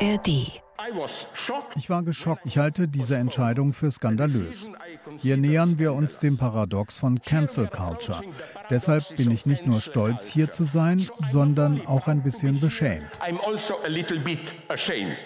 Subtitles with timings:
[0.00, 0.60] ARD
[1.74, 2.42] ich war geschockt.
[2.44, 4.70] Ich halte diese Entscheidung für skandalös.
[5.18, 8.22] Hier nähern wir uns dem Paradox von Cancel Culture.
[8.70, 13.06] Deshalb bin ich nicht nur stolz, hier zu sein, sondern auch ein bisschen beschämt.
[13.20, 13.74] Also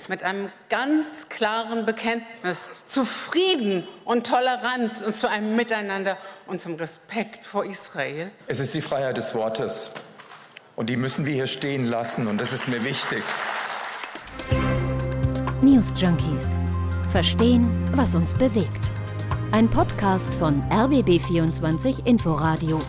[0.08, 6.16] Mit einem ganz klaren Bekenntnis zu Frieden und Toleranz und zu einem Miteinander
[6.46, 8.30] und zum Respekt vor Israel.
[8.46, 9.90] Es ist die Freiheit des Wortes.
[10.76, 12.28] Und die müssen wir hier stehen lassen.
[12.28, 13.22] Und das ist mir wichtig.
[15.62, 16.58] News Junkies.
[17.12, 18.88] Verstehen, was uns bewegt.
[19.50, 22.80] Ein Podcast von RBB24 Inforadio.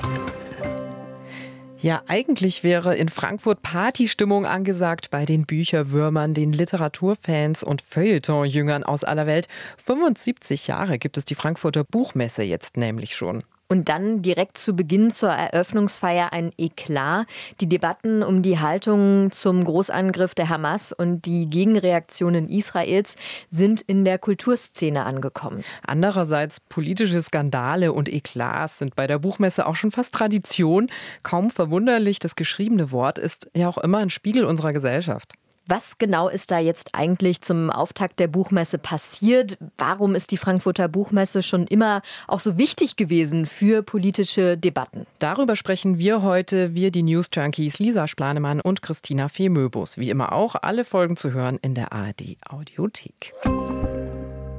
[1.79, 9.03] Ja, eigentlich wäre in Frankfurt Partystimmung angesagt bei den Bücherwürmern, den Literaturfans und Feuilleton-Jüngern aus
[9.03, 9.49] aller Welt.
[9.75, 13.43] 75 Jahre gibt es die Frankfurter Buchmesse jetzt nämlich schon.
[13.71, 17.25] Und dann direkt zu Beginn zur Eröffnungsfeier ein Eklat.
[17.61, 23.15] Die Debatten um die Haltung zum Großangriff der Hamas und die Gegenreaktionen Israels
[23.49, 25.63] sind in der Kulturszene angekommen.
[25.87, 30.89] Andererseits politische Skandale und Eklats sind bei der Buchmesse auch schon fast Tradition.
[31.23, 35.31] Kaum verwunderlich, das geschriebene Wort ist ja auch immer ein Spiegel unserer Gesellschaft.
[35.67, 39.57] Was genau ist da jetzt eigentlich zum Auftakt der Buchmesse passiert?
[39.77, 45.05] Warum ist die Frankfurter Buchmesse schon immer auch so wichtig gewesen für politische Debatten?
[45.19, 49.99] Darüber sprechen wir heute, wir die News Junkies Lisa Splanemann und Christina Fehmöbus.
[49.99, 53.33] Wie immer auch alle Folgen zu hören in der ARD Audiothek.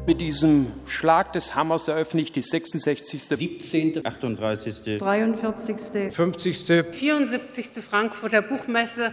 [0.07, 7.67] Mit diesem Schlag des Hammers eröffne ich die 66., 17., 38., 43., 50., 74.
[7.85, 9.13] Frankfurter Buchmesse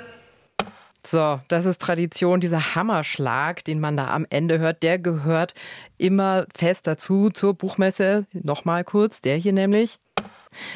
[1.12, 2.40] so, das ist Tradition.
[2.40, 5.54] Dieser Hammerschlag, den man da am Ende hört, der gehört
[5.98, 8.26] immer fest dazu zur Buchmesse.
[8.34, 10.00] Nochmal kurz, der hier nämlich.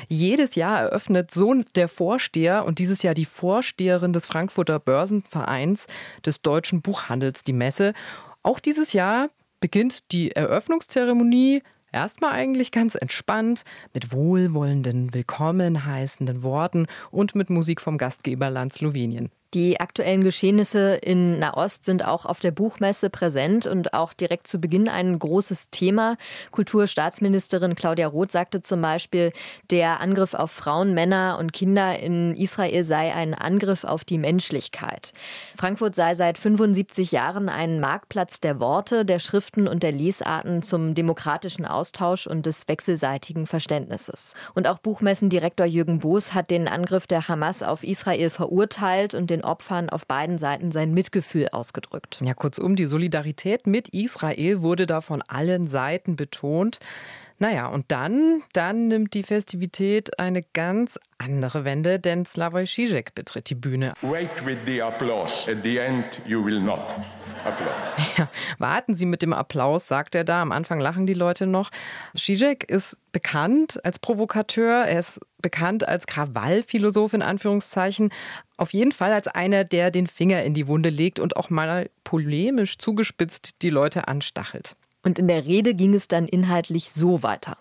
[0.08, 5.88] Jedes Jahr eröffnet so der Vorsteher und dieses Jahr die Vorsteherin des Frankfurter Börsenvereins
[6.26, 7.94] des deutschen Buchhandels die Messe.
[8.44, 11.64] Auch dieses Jahr beginnt die Eröffnungszeremonie
[11.94, 19.30] Erstmal eigentlich ganz entspannt, mit wohlwollenden, willkommen heißenden Worten und mit Musik vom Gastgeberland Slowenien.
[19.54, 24.58] Die aktuellen Geschehnisse in Nahost sind auch auf der Buchmesse präsent und auch direkt zu
[24.58, 26.18] Beginn ein großes Thema.
[26.50, 29.32] Kulturstaatsministerin Claudia Roth sagte zum Beispiel,
[29.70, 35.14] der Angriff auf Frauen, Männer und Kinder in Israel sei ein Angriff auf die Menschlichkeit.
[35.56, 40.96] Frankfurt sei seit 75 Jahren ein Marktplatz der Worte, der Schriften und der Lesarten zum
[40.96, 44.34] demokratischen Austausch und des wechselseitigen Verständnisses.
[44.56, 49.43] Und auch Buchmessendirektor Jürgen Boos hat den Angriff der Hamas auf Israel verurteilt und den
[49.44, 52.20] Opfern auf beiden Seiten sein Mitgefühl ausgedrückt.
[52.24, 56.80] Ja, kurzum, die Solidarität mit Israel wurde da von allen Seiten betont.
[57.40, 63.50] Naja, und dann, dann nimmt die Festivität eine ganz andere Wende, denn Slavoj Žižek betritt
[63.50, 63.94] die Bühne.
[64.02, 65.52] Wait with the applause.
[65.52, 66.96] At the end you will not.
[68.18, 70.42] Ja, warten Sie mit dem Applaus, sagt er da.
[70.42, 71.72] Am Anfang lachen die Leute noch.
[72.16, 78.12] Žižek ist bekannt als Provokateur, er ist bekannt als Krawallphilosoph in Anführungszeichen.
[78.58, 81.90] Auf jeden Fall als einer, der den Finger in die Wunde legt und auch mal
[82.04, 84.76] polemisch zugespitzt die Leute anstachelt.
[85.06, 87.58] Und in der Rede ging es dann inhaltlich so weiter.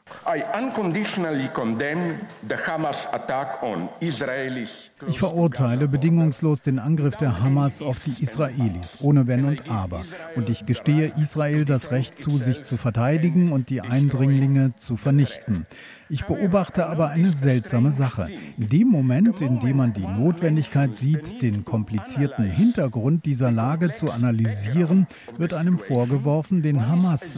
[5.08, 10.04] Ich verurteile bedingungslos den Angriff der Hamas auf die Israelis, ohne Wenn und Aber.
[10.36, 15.66] Und ich gestehe Israel das Recht zu, sich zu verteidigen und die Eindringlinge zu vernichten.
[16.12, 18.26] Ich beobachte aber eine seltsame Sache.
[18.58, 24.10] In dem Moment, in dem man die Notwendigkeit sieht, den komplizierten Hintergrund dieser Lage zu
[24.10, 25.06] analysieren,
[25.38, 26.86] wird einem vorgeworfen, den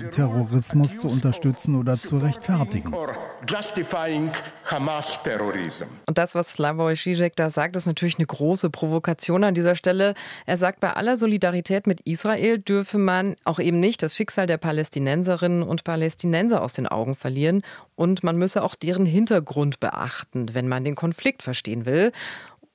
[0.02, 2.94] Hamas-Terrorismus zu unterstützen oder zu rechtfertigen.
[6.06, 10.14] Und das, was Slavoj Žižek da sagt, ist natürlich eine große Provokation an dieser Stelle.
[10.46, 14.58] Er sagt, bei aller Solidarität mit Israel dürfe man auch eben nicht das Schicksal der
[14.58, 17.62] Palästinenserinnen und Palästinenser aus den Augen verlieren
[17.94, 22.12] und man müsse auch deren Hintergrund beachten, wenn man den Konflikt verstehen will.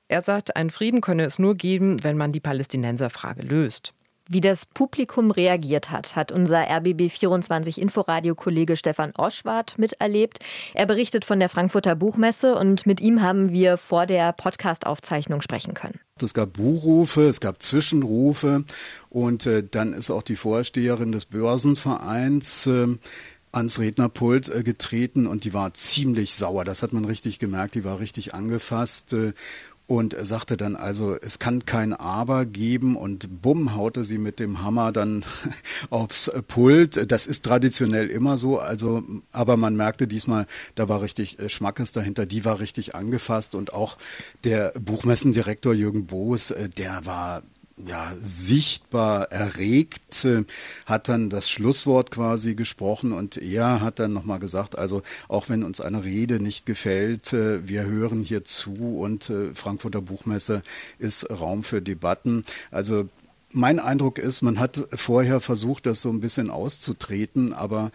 [0.08, 3.94] Er sagt, einen Frieden könne es nur geben, wenn man die Palästinenserfrage löst.
[4.32, 10.38] Wie das Publikum reagiert hat, hat unser RBB24 Inforadio-Kollege Stefan Oschwart miterlebt.
[10.72, 15.74] Er berichtet von der Frankfurter Buchmesse und mit ihm haben wir vor der Podcast-Aufzeichnung sprechen
[15.74, 15.98] können.
[16.22, 18.64] Es gab Buchrufe, es gab Zwischenrufe
[19.08, 22.86] und äh, dann ist auch die Vorsteherin des Börsenvereins äh,
[23.52, 26.64] ans Rednerpult äh, getreten und die war ziemlich sauer.
[26.64, 27.74] Das hat man richtig gemerkt.
[27.74, 29.32] Die war richtig angefasst äh,
[29.90, 34.62] und sagte dann also, es kann kein Aber geben und bumm haute sie mit dem
[34.62, 35.24] Hammer dann
[35.90, 37.10] aufs Pult.
[37.10, 39.02] Das ist traditionell immer so, also
[39.32, 40.46] aber man merkte diesmal,
[40.76, 43.98] da war richtig äh, Schmackes dahinter, die war richtig angefasst und auch
[44.44, 47.42] der Buchmessendirektor Jürgen Boos, der war
[47.86, 50.44] ja, sichtbar erregt, äh,
[50.86, 55.62] hat dann das Schlusswort quasi gesprochen und er hat dann nochmal gesagt, also auch wenn
[55.62, 60.62] uns eine Rede nicht gefällt, äh, wir hören hier zu und äh, Frankfurter Buchmesse
[60.98, 62.44] ist Raum für Debatten.
[62.70, 63.08] Also
[63.52, 67.90] mein Eindruck ist, man hat vorher versucht, das so ein bisschen auszutreten, aber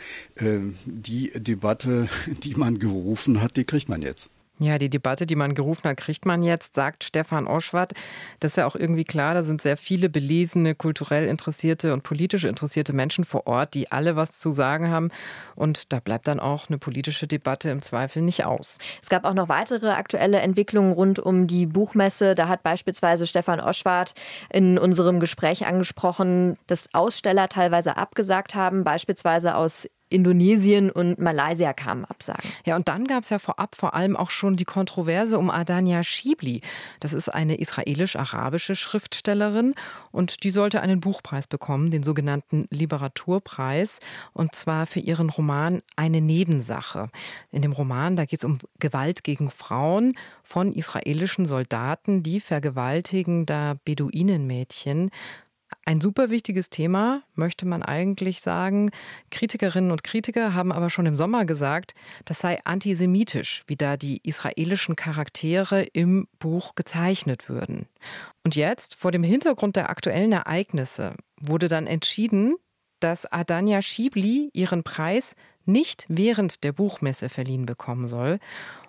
[0.85, 2.09] die Debatte,
[2.43, 4.29] die man gerufen hat, die kriegt man jetzt.
[4.59, 7.91] Ja, die Debatte, die man gerufen hat, kriegt man jetzt, sagt Stefan Oschwart.
[8.39, 12.45] Das ist ja auch irgendwie klar, da sind sehr viele belesene, kulturell interessierte und politisch
[12.45, 15.09] interessierte Menschen vor Ort, die alle was zu sagen haben.
[15.55, 18.77] Und da bleibt dann auch eine politische Debatte im Zweifel nicht aus.
[19.01, 22.33] Es gab auch noch weitere aktuelle Entwicklungen rund um die Buchmesse.
[22.33, 24.13] Da hat beispielsweise Stefan Oschwart
[24.49, 32.05] in unserem Gespräch angesprochen, dass Aussteller teilweise abgesagt haben, beispielsweise aus Indonesien und Malaysia kamen
[32.05, 32.49] Absagen.
[32.65, 36.03] Ja, und dann gab es ja vorab vor allem auch schon die Kontroverse um Adania
[36.03, 36.61] Shibli.
[37.01, 39.75] Das ist eine israelisch-arabische Schriftstellerin
[40.11, 43.99] und die sollte einen Buchpreis bekommen, den sogenannten Liberaturpreis,
[44.33, 47.09] und zwar für ihren Roman Eine Nebensache.
[47.51, 50.13] In dem Roman, da geht es um Gewalt gegen Frauen
[50.43, 55.11] von israelischen Soldaten, die vergewaltigen da Beduinenmädchen.
[55.87, 58.89] Ein super wichtiges Thema, möchte man eigentlich sagen.
[59.29, 61.93] Kritikerinnen und Kritiker haben aber schon im Sommer gesagt,
[62.25, 67.85] das sei antisemitisch, wie da die israelischen Charaktere im Buch gezeichnet würden.
[68.43, 72.55] Und jetzt, vor dem Hintergrund der aktuellen Ereignisse, wurde dann entschieden,
[72.99, 75.35] dass Adania Schibli ihren Preis
[75.65, 78.39] nicht während der Buchmesse verliehen bekommen soll.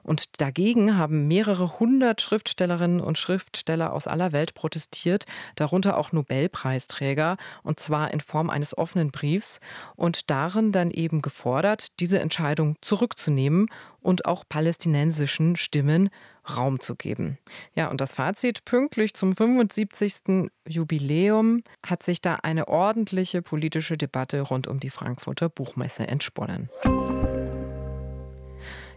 [0.02, 5.26] Und dagegen haben mehrere hundert Schriftstellerinnen und Schriftsteller aus aller Welt protestiert,
[5.56, 9.58] darunter auch Nobelpreisträger, und zwar in Form eines offenen Briefs
[9.96, 13.68] und darin dann eben gefordert, diese Entscheidung zurückzunehmen
[14.00, 16.10] und auch palästinensischen Stimmen
[16.54, 17.38] Raum zu geben.
[17.74, 20.50] Ja, und das Fazit, pünktlich zum 75.
[20.68, 26.70] Jubiläum hat sich da eine ordentliche politische Debatte rund um die Frankfurter Buchmesse entsponnen.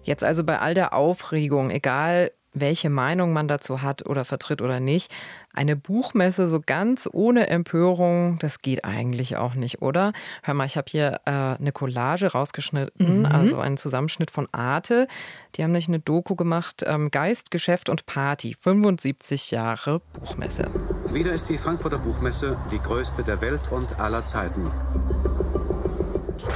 [0.04, 4.80] Jetzt also bei all der Aufregung, egal welche Meinung man dazu hat oder vertritt oder
[4.80, 5.12] nicht.
[5.54, 10.14] Eine Buchmesse so ganz ohne Empörung, das geht eigentlich auch nicht, oder?
[10.44, 13.26] Hör mal, ich habe hier äh, eine Collage rausgeschnitten, mhm.
[13.26, 15.08] also einen Zusammenschnitt von Arte.
[15.56, 20.70] Die haben nämlich eine Doku gemacht, ähm, Geist, Geschäft und Party, 75 Jahre Buchmesse.
[21.12, 24.72] Wieder ist die Frankfurter Buchmesse die größte der Welt und aller Zeiten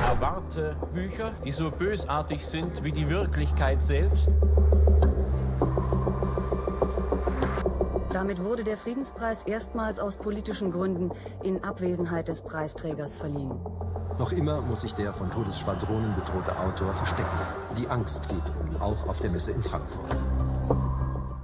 [0.03, 4.27] erwarte Bücher, die so bösartig sind wie die Wirklichkeit selbst?
[8.13, 11.09] Damit wurde der Friedenspreis erstmals aus politischen Gründen
[11.41, 13.59] in Abwesenheit des Preisträgers verliehen.
[14.19, 17.29] Noch immer muss sich der von Todesschwadronen bedrohte Autor verstecken.
[17.75, 20.15] Die Angst geht um, auch auf der Messe in Frankfurt.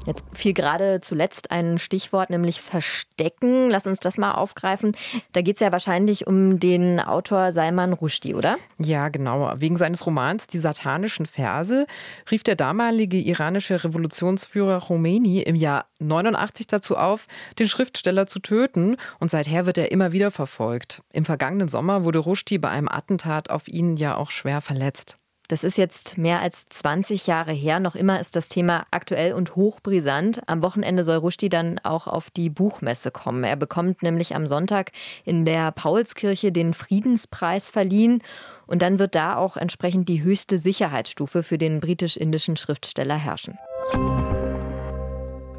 [0.10, 3.70] Jetzt fiel gerade zuletzt ein Stichwort, nämlich Verstecken.
[3.70, 4.96] Lass uns das mal aufgreifen.
[5.34, 8.58] Da geht es ja wahrscheinlich um den Autor Salman Rushdie, oder?
[8.80, 9.54] Ja, genau.
[9.58, 11.86] Wegen seines Romans Die satanischen Verse
[12.32, 17.28] rief der damalige iranische Revolutionsführer Khomeini im Jahr 89 dazu auf,
[17.60, 18.98] den Schriftsteller zu töten.
[19.20, 21.04] Und seither wird er immer wieder verfolgt.
[21.14, 25.20] Im vergangenen Sommer wurde Rushdie bei einem Attentat auf ihn ja auch schwer verletzt.
[25.50, 27.80] Das ist jetzt mehr als 20 Jahre her.
[27.80, 30.42] Noch immer ist das Thema aktuell und hochbrisant.
[30.46, 33.44] Am Wochenende soll Rushdie dann auch auf die Buchmesse kommen.
[33.44, 34.92] Er bekommt nämlich am Sonntag
[35.26, 38.22] in der Paulskirche den Friedenspreis verliehen.
[38.68, 43.58] Und dann wird da auch entsprechend die höchste Sicherheitsstufe für den britisch-indischen Schriftsteller herrschen.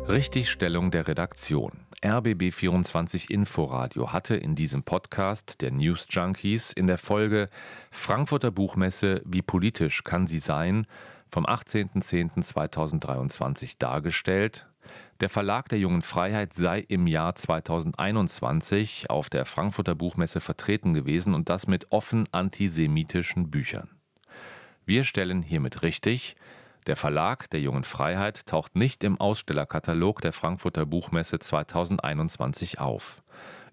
[0.09, 1.87] Richtigstellung der Redaktion.
[2.03, 7.47] RBB24 Inforadio hatte in diesem Podcast der News Junkies in der Folge
[7.91, 10.87] Frankfurter Buchmesse Wie politisch kann sie sein
[11.31, 14.67] vom 18.10.2023 dargestellt.
[15.21, 21.35] Der Verlag der Jungen Freiheit sei im Jahr 2021 auf der Frankfurter Buchmesse vertreten gewesen
[21.35, 23.91] und das mit offen antisemitischen Büchern.
[24.87, 26.37] Wir stellen hiermit richtig,
[26.87, 33.23] der Verlag der Jungen Freiheit taucht nicht im Ausstellerkatalog der Frankfurter Buchmesse 2021 auf.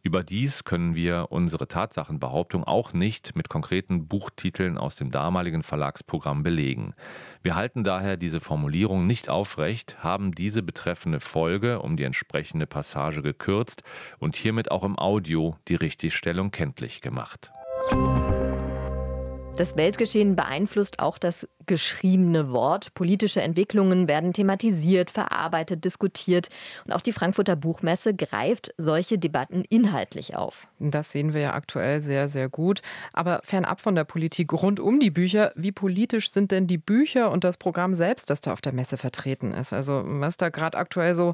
[0.03, 6.93] Überdies können wir unsere Tatsachenbehauptung auch nicht mit konkreten Buchtiteln aus dem damaligen Verlagsprogramm belegen.
[7.41, 13.21] Wir halten daher diese Formulierung nicht aufrecht, haben diese betreffende Folge um die entsprechende Passage
[13.21, 13.83] gekürzt
[14.19, 17.51] und hiermit auch im Audio die Richtigstellung kenntlich gemacht.
[19.57, 22.93] Das Weltgeschehen beeinflusst auch das geschriebene Wort.
[22.93, 26.49] Politische Entwicklungen werden thematisiert, verarbeitet, diskutiert.
[26.85, 30.67] Und auch die Frankfurter Buchmesse greift solche Debatten inhaltlich auf.
[30.77, 32.83] Das sehen wir ja aktuell sehr, sehr gut.
[33.13, 37.31] Aber fernab von der Politik rund um die Bücher, wie politisch sind denn die Bücher
[37.31, 39.73] und das Programm selbst, das da auf der Messe vertreten ist?
[39.73, 41.33] Also was da gerade aktuell so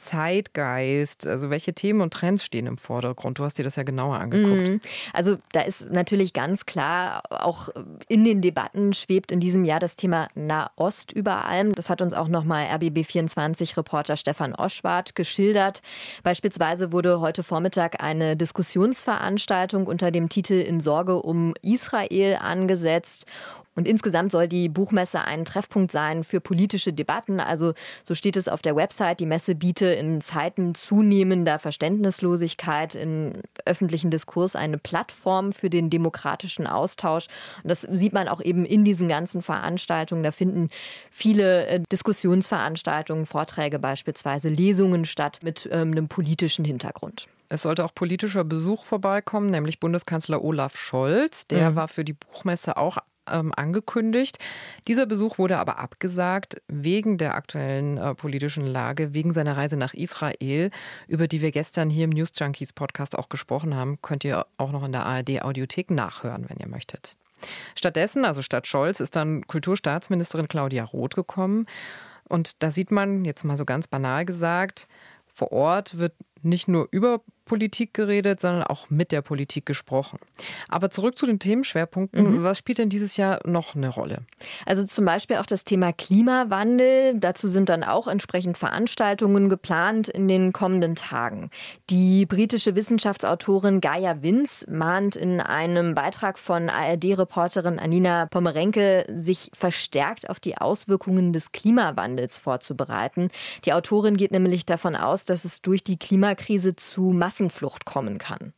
[0.00, 1.26] Zeitgeist?
[1.26, 3.38] Also welche Themen und Trends stehen im Vordergrund?
[3.38, 4.68] Du hast dir das ja genauer angeguckt.
[4.68, 4.80] Mhm.
[5.12, 7.68] Also da ist natürlich ganz klar, auch
[8.08, 11.74] in den Debatten schwebt in diesem Jahr das Thema Nahost über allem.
[11.74, 15.82] Das hat uns auch nochmal RBB24-Reporter Stefan Oschwart geschildert.
[16.22, 23.26] Beispielsweise wurde heute Vormittag eine Diskussionsveranstaltung unter dem Titel In Sorge um Israel angesetzt.
[23.76, 27.38] Und insgesamt soll die Buchmesse ein Treffpunkt sein für politische Debatten.
[27.38, 27.72] Also
[28.02, 29.20] so steht es auf der Website.
[29.20, 33.34] Die Messe biete in Zeiten zunehmender Verständnislosigkeit im
[33.64, 37.28] öffentlichen Diskurs eine Plattform für den demokratischen Austausch.
[37.62, 40.24] Und das sieht man auch eben in diesen ganzen Veranstaltungen.
[40.24, 40.68] Da finden
[41.10, 47.28] viele äh, Diskussionsveranstaltungen, Vorträge beispielsweise, Lesungen statt mit ähm, einem politischen Hintergrund.
[47.52, 51.48] Es sollte auch politischer Besuch vorbeikommen, nämlich Bundeskanzler Olaf Scholz.
[51.48, 51.76] Der mhm.
[51.76, 52.98] war für die Buchmesse auch
[53.28, 54.38] ähm, angekündigt.
[54.88, 59.94] Dieser Besuch wurde aber abgesagt wegen der aktuellen äh, politischen Lage, wegen seiner Reise nach
[59.94, 60.70] Israel,
[61.08, 64.00] über die wir gestern hier im News Junkies Podcast auch gesprochen haben.
[64.02, 67.16] Könnt ihr auch noch in der ARD Audiothek nachhören, wenn ihr möchtet.
[67.74, 71.66] Stattdessen, also statt Scholz, ist dann Kulturstaatsministerin Claudia Roth gekommen.
[72.28, 74.86] Und da sieht man, jetzt mal so ganz banal gesagt,
[75.26, 80.20] vor Ort wird nicht nur über Politik geredet, sondern auch mit der Politik gesprochen.
[80.68, 82.38] Aber zurück zu den Themenschwerpunkten.
[82.38, 82.44] Mhm.
[82.44, 84.18] Was spielt denn dieses Jahr noch eine Rolle?
[84.66, 87.18] Also zum Beispiel auch das Thema Klimawandel.
[87.18, 91.50] Dazu sind dann auch entsprechend Veranstaltungen geplant in den kommenden Tagen.
[91.90, 100.30] Die britische Wissenschaftsautorin Gaia Vince mahnt in einem Beitrag von ARD-Reporterin Anina Pomerenke, sich verstärkt
[100.30, 103.28] auf die Auswirkungen des Klimawandels vorzubereiten.
[103.64, 108.18] Die Autorin geht nämlich davon aus, dass es durch die Klimakrise zu Massen Massenflucht kommen
[108.18, 108.52] kann.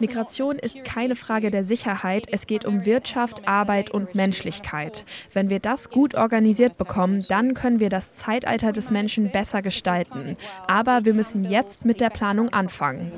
[0.00, 5.04] Migration ist keine Frage der Sicherheit, es geht um Wirtschaft, Arbeit und Menschlichkeit.
[5.32, 10.36] Wenn wir das gut organisiert bekommen, dann können wir das Zeitalter des Menschen besser gestalten.
[10.66, 13.12] Aber wir müssen jetzt mit der Planung anfangen.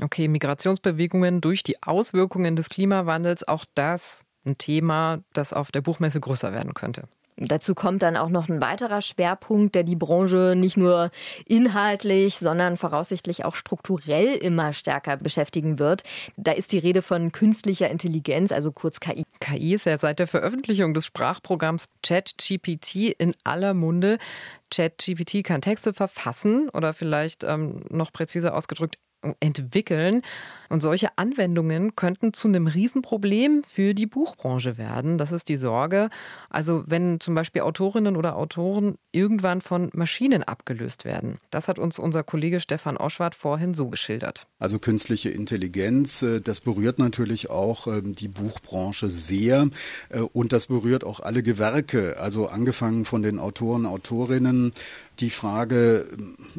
[0.00, 6.20] Okay, Migrationsbewegungen durch die Auswirkungen des Klimawandels, auch das ein Thema, das auf der Buchmesse
[6.20, 7.04] größer werden könnte.
[7.36, 11.10] Dazu kommt dann auch noch ein weiterer Schwerpunkt, der die Branche nicht nur
[11.46, 16.04] inhaltlich, sondern voraussichtlich auch strukturell immer stärker beschäftigen wird.
[16.36, 19.24] Da ist die Rede von künstlicher Intelligenz, also kurz KI.
[19.40, 24.18] KI ist ja seit der Veröffentlichung des Sprachprogramms ChatGPT in aller Munde.
[24.70, 28.98] ChatGPT kann Texte verfassen oder vielleicht ähm, noch präziser ausgedrückt
[29.40, 30.22] entwickeln.
[30.70, 35.18] Und solche Anwendungen könnten zu einem Riesenproblem für die Buchbranche werden.
[35.18, 36.10] Das ist die Sorge.
[36.50, 41.38] Also wenn zum Beispiel Autorinnen oder Autoren irgendwann von Maschinen abgelöst werden.
[41.50, 44.46] Das hat uns unser Kollege Stefan Oschwart vorhin so geschildert.
[44.58, 49.68] Also künstliche Intelligenz, äh, das berührt natürlich auch ähm, die Buchbranche sehr
[50.08, 54.72] äh, und das berührt auch alle Gewerke, also angefangen von den Autoren, Autorinnen
[55.20, 56.06] die Frage,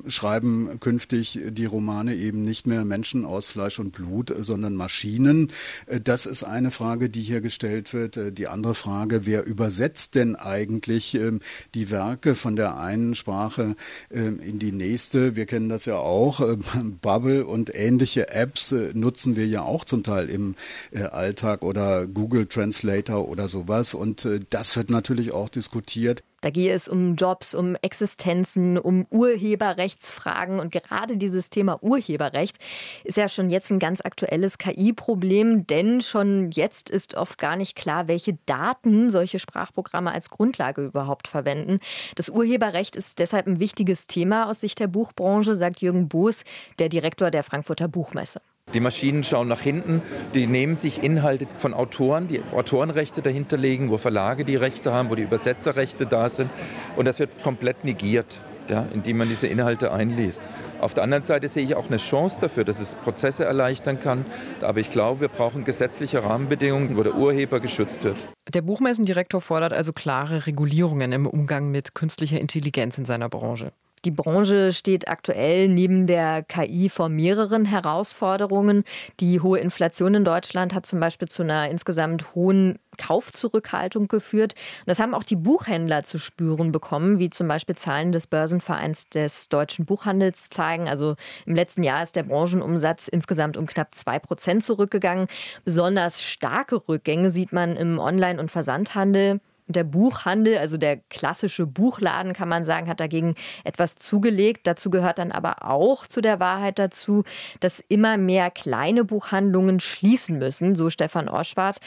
[0.05, 5.51] äh, schreiben künftig die Romane eben nicht mehr Menschen aus Fleisch und Blut, sondern Maschinen?
[5.88, 8.17] Äh, das ist eine Frage, die hier gestellt wird.
[8.17, 11.41] Äh, die andere Frage, wer übersetzt denn eigentlich ähm,
[11.74, 13.75] die Werke von der einen Sprache
[14.12, 15.35] ähm, in die nächste?
[15.35, 16.39] Wir kennen das ja auch.
[17.01, 20.55] Bubble und ähnliche Apps nutzen wir ja auch zum Teil im
[20.93, 23.93] Alltag oder Google Translator oder sowas.
[23.93, 26.24] Und das wird natürlich auch diskutiert.
[26.46, 30.60] Da gehe es um Jobs, um Existenzen, um Urheberrechtsfragen.
[30.60, 32.60] Und gerade dieses Thema Urheberrecht
[33.04, 37.75] ist ja schon jetzt ein ganz aktuelles KI-Problem, denn schon jetzt ist oft gar nicht
[37.75, 41.80] klar, welche Daten solche Sprachprogramme als Grundlage überhaupt verwenden.
[42.14, 46.44] Das Urheberrecht ist deshalb ein wichtiges Thema aus Sicht der Buchbranche, sagt Jürgen Boos,
[46.78, 48.40] der Direktor der Frankfurter Buchmesse.
[48.75, 50.01] Die Maschinen schauen nach hinten,
[50.34, 55.10] die nehmen sich Inhalte von Autoren, die Autorenrechte dahinter legen, wo Verlage die Rechte haben,
[55.10, 56.50] wo die Übersetzerrechte da sind.
[56.98, 60.41] Und das wird komplett negiert, ja, indem man diese Inhalte einliest.
[60.81, 64.25] Auf der anderen Seite sehe ich auch eine Chance dafür, dass es Prozesse erleichtern kann.
[64.60, 68.17] Aber ich glaube, wir brauchen gesetzliche Rahmenbedingungen, wo der Urheber geschützt wird.
[68.53, 73.72] Der Buchmessendirektor fordert also klare Regulierungen im Umgang mit künstlicher Intelligenz in seiner Branche.
[74.05, 78.83] Die Branche steht aktuell neben der KI vor mehreren Herausforderungen.
[79.19, 84.53] Die hohe Inflation in Deutschland hat zum Beispiel zu einer insgesamt hohen Kaufzurückhaltung geführt.
[84.85, 89.50] das haben auch die Buchhändler zu spüren bekommen, wie zum Beispiel Zahlen des Börsenvereins des
[89.50, 90.88] deutschen Buchhandels zeigen.
[90.88, 91.15] Also
[91.47, 95.27] im letzten Jahr ist der Branchenumsatz insgesamt um knapp zwei Prozent zurückgegangen.
[95.65, 99.41] Besonders starke Rückgänge sieht man im Online- und Versandhandel.
[99.67, 104.67] Der Buchhandel, also der klassische Buchladen, kann man sagen, hat dagegen etwas zugelegt.
[104.67, 107.24] Dazu gehört dann aber auch zu der Wahrheit dazu,
[107.60, 111.79] dass immer mehr kleine Buchhandlungen schließen müssen, so Stefan Orschwart.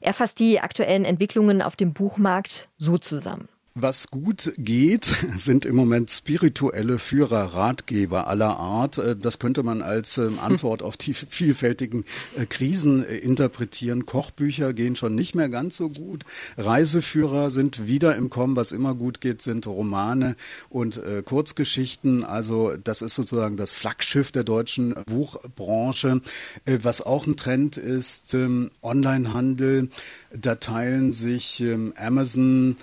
[0.00, 3.48] Er fasst die aktuellen Entwicklungen auf dem Buchmarkt so zusammen.
[3.78, 5.04] Was gut geht,
[5.36, 8.96] sind im Moment spirituelle Führer, Ratgeber aller Art.
[8.96, 12.06] Äh, das könnte man als ähm, Antwort auf die vielfältigen
[12.38, 14.06] äh, Krisen äh, interpretieren.
[14.06, 16.24] Kochbücher gehen schon nicht mehr ganz so gut.
[16.56, 18.56] Reiseführer sind wieder im Kommen.
[18.56, 20.36] Was immer gut geht, sind Romane
[20.70, 22.24] und Kurzgeschichten.
[22.24, 26.22] Also das ist sozusagen das Flaggschiff der deutschen Buchbranche.
[26.64, 29.90] Was auch ein Trend ist, ähm, Onlinehandel.
[30.32, 32.76] Da teilen sich ähm, Amazon,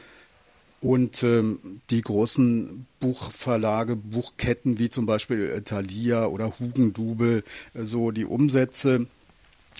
[0.83, 8.25] und ähm, die großen Buchverlage, Buchketten wie zum Beispiel Thalia oder Hugendubel, äh, so die
[8.25, 9.07] Umsätze.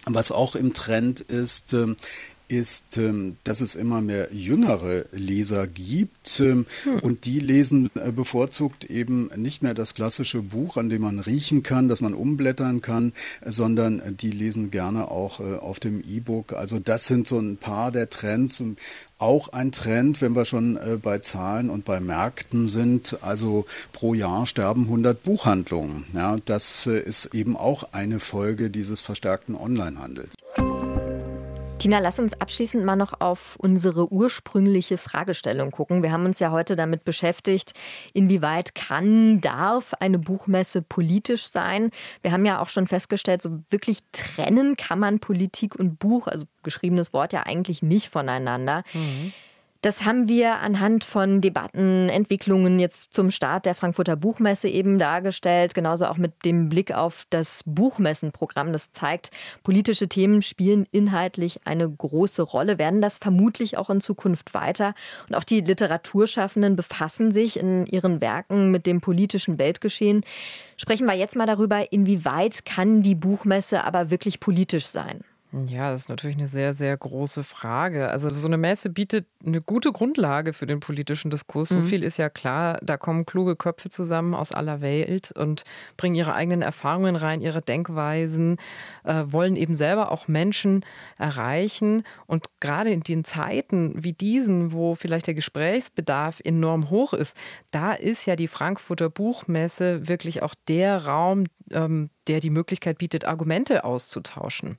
[0.06, 1.96] Was auch im Trend ist, ähm,
[2.56, 7.00] ist, ähm, dass es immer mehr jüngere Leser gibt ähm, hm.
[7.00, 11.64] und die lesen äh, bevorzugt eben nicht mehr das klassische Buch, an dem man riechen
[11.64, 13.14] kann, das man umblättern kann,
[13.46, 16.54] sondern die lesen gerne auch äh, auf dem E-Book.
[16.54, 18.78] Also das sind so ein paar der Trends und
[19.18, 23.18] auch ein Trend, wenn wir schon äh, bei Zahlen und bei Märkten sind.
[23.22, 26.06] Also pro Jahr sterben 100 Buchhandlungen.
[26.14, 30.34] Ja, das ist eben auch eine Folge dieses verstärkten Onlinehandels.
[31.84, 36.02] Tina, lass uns abschließend mal noch auf unsere ursprüngliche Fragestellung gucken.
[36.02, 37.74] Wir haben uns ja heute damit beschäftigt,
[38.14, 41.92] inwieweit kann, darf eine Buchmesse politisch sein.
[42.22, 46.46] Wir haben ja auch schon festgestellt, so wirklich trennen kann man Politik und Buch, also
[46.64, 48.86] geschriebenes Wort ja eigentlich nicht voneinander.
[48.94, 49.34] Mhm.
[49.84, 55.74] Das haben wir anhand von Debatten, Entwicklungen jetzt zum Start der Frankfurter Buchmesse eben dargestellt,
[55.74, 58.72] genauso auch mit dem Blick auf das Buchmessenprogramm.
[58.72, 64.54] Das zeigt, politische Themen spielen inhaltlich eine große Rolle, werden das vermutlich auch in Zukunft
[64.54, 64.96] weiter.
[65.28, 70.24] Und auch die Literaturschaffenden befassen sich in ihren Werken mit dem politischen Weltgeschehen.
[70.78, 75.26] Sprechen wir jetzt mal darüber, inwieweit kann die Buchmesse aber wirklich politisch sein?
[75.68, 78.10] Ja, das ist natürlich eine sehr, sehr große Frage.
[78.10, 81.70] Also so eine Messe bietet eine gute Grundlage für den politischen Diskurs.
[81.70, 81.86] So mhm.
[81.86, 82.80] viel ist ja klar.
[82.82, 85.64] Da kommen kluge Köpfe zusammen aus aller Welt und
[85.96, 88.58] bringen ihre eigenen Erfahrungen rein, ihre Denkweisen,
[89.04, 90.84] äh, wollen eben selber auch Menschen
[91.20, 92.04] erreichen.
[92.26, 97.38] Und gerade in den Zeiten wie diesen, wo vielleicht der Gesprächsbedarf enorm hoch ist,
[97.70, 103.26] da ist ja die Frankfurter Buchmesse wirklich auch der Raum, ähm, der die Möglichkeit bietet,
[103.26, 104.78] Argumente auszutauschen.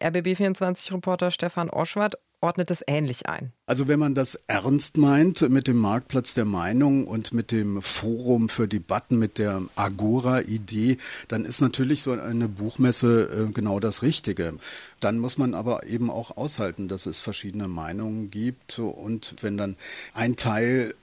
[0.00, 3.52] RBB24-Reporter Stefan Oschwart ordnet es ähnlich ein.
[3.66, 8.48] Also wenn man das ernst meint mit dem Marktplatz der Meinung und mit dem Forum
[8.48, 14.58] für Debatten, mit der Agora-Idee, dann ist natürlich so eine Buchmesse äh, genau das Richtige.
[15.00, 19.76] Dann muss man aber eben auch aushalten, dass es verschiedene Meinungen gibt und wenn dann
[20.14, 20.94] ein Teil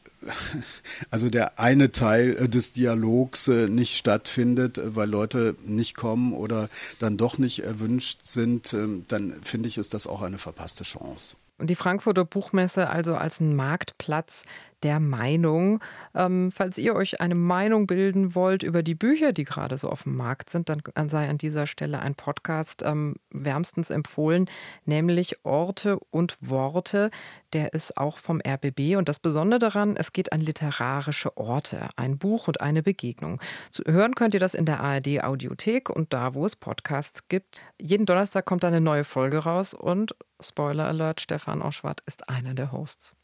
[1.09, 6.33] also der eine Teil äh, des Dialogs äh, nicht stattfindet, äh, weil Leute nicht kommen
[6.33, 10.83] oder dann doch nicht erwünscht sind, ähm, dann finde ich, ist das auch eine verpasste
[10.83, 11.35] Chance.
[11.59, 14.43] Und die Frankfurter Buchmesse also als ein Marktplatz
[14.83, 15.79] der Meinung.
[16.13, 20.03] Ähm, falls ihr euch eine Meinung bilden wollt über die Bücher, die gerade so auf
[20.03, 24.49] dem Markt sind, dann sei an dieser Stelle ein Podcast ähm, wärmstens empfohlen,
[24.85, 27.11] nämlich Orte und Worte.
[27.53, 32.17] Der ist auch vom RBB und das Besondere daran, es geht an literarische Orte, ein
[32.17, 33.39] Buch und eine Begegnung.
[33.71, 37.61] Zu hören könnt ihr das in der ARD Audiothek und da, wo es Podcasts gibt.
[37.79, 42.73] Jeden Donnerstag kommt eine neue Folge raus und Spoiler Alert, Stefan Oschwart ist einer der
[42.73, 43.15] Hosts.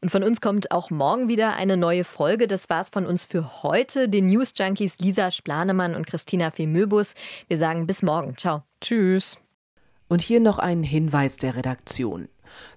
[0.00, 2.46] Und von uns kommt auch morgen wieder eine neue Folge.
[2.46, 4.08] Das war's von uns für heute.
[4.08, 7.14] Den News Junkies Lisa Splanemann und Christina Femöbus.
[7.48, 8.36] Wir sagen bis morgen.
[8.36, 8.62] Ciao.
[8.80, 9.38] Tschüss.
[10.08, 12.28] Und hier noch ein Hinweis der Redaktion.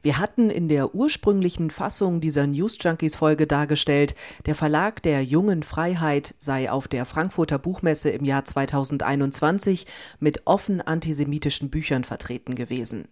[0.02, 5.64] Wir hatten in der ursprünglichen Fassung dieser News Junkies Folge dargestellt, der Verlag der Jungen
[5.64, 9.86] Freiheit sei auf der Frankfurter Buchmesse im Jahr 2021
[10.20, 13.08] mit offen antisemitischen Büchern vertreten gewesen.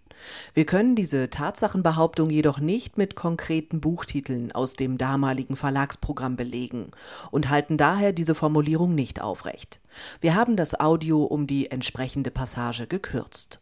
[0.54, 6.92] Wir können diese Tatsachenbehauptung jedoch nicht mit konkreten Buchtiteln aus dem damaligen Verlagsprogramm belegen
[7.32, 9.80] und halten daher diese Formulierung nicht aufrecht.
[10.22, 13.62] Wir haben das Audio um die entsprechende Passage gekürzt.